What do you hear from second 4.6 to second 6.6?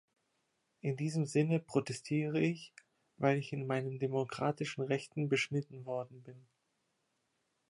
Rechten beschnitten worden bin.